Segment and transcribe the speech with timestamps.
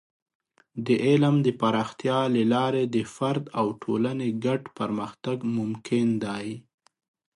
[0.85, 6.47] د علم د پراختیا له لارې د فرد او ټولنې ګډ پرمختګ ممکن دی.